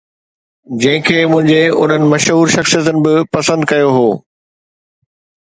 جنهن 0.85 1.03
کي 1.09 1.17
منهنجي 1.33 1.59
انهن 1.81 2.07
مشهور 2.15 2.49
شخصيتن 2.55 2.97
به 3.05 3.13
پسند 3.37 3.69
ڪيو 3.75 3.95
هو. 4.01 4.09